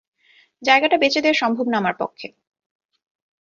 [0.61, 2.27] জায়গাটা বেচে দেয়া সম্ভব না আমার পক্ষে।